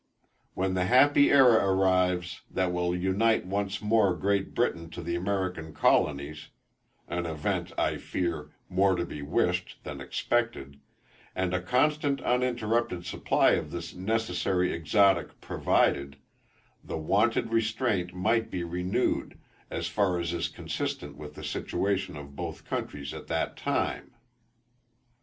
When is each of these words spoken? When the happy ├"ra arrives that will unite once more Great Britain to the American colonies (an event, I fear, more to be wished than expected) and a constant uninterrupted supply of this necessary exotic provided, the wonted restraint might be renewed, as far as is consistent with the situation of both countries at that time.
When 0.55 0.73
the 0.73 0.85
happy 0.85 1.27
├"ra 1.31 1.63
arrives 1.63 2.41
that 2.49 2.71
will 2.71 2.95
unite 2.95 3.45
once 3.45 3.83
more 3.83 4.15
Great 4.15 4.55
Britain 4.55 4.89
to 4.89 5.03
the 5.03 5.13
American 5.15 5.73
colonies 5.75 6.47
(an 7.07 7.27
event, 7.27 7.71
I 7.77 7.97
fear, 7.97 8.49
more 8.67 8.95
to 8.95 9.05
be 9.05 9.21
wished 9.21 9.77
than 9.83 10.01
expected) 10.01 10.79
and 11.35 11.53
a 11.53 11.61
constant 11.61 12.19
uninterrupted 12.21 13.05
supply 13.05 13.51
of 13.51 13.69
this 13.69 13.93
necessary 13.93 14.73
exotic 14.73 15.39
provided, 15.39 16.15
the 16.83 16.97
wonted 16.97 17.51
restraint 17.51 18.11
might 18.11 18.49
be 18.49 18.63
renewed, 18.63 19.37
as 19.69 19.85
far 19.87 20.17
as 20.19 20.33
is 20.33 20.47
consistent 20.49 21.15
with 21.15 21.35
the 21.35 21.43
situation 21.43 22.17
of 22.17 22.35
both 22.35 22.65
countries 22.65 23.13
at 23.13 23.27
that 23.27 23.55
time. 23.55 24.09